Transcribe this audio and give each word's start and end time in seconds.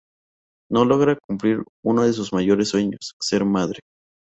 No 0.71 0.83
logra 0.83 1.15
cumplir 1.27 1.61
uno 1.85 2.01
de 2.01 2.13
sus 2.13 2.33
mayores 2.33 2.69
sueños: 2.69 3.13
ser 3.19 3.45
madre. 3.45 3.81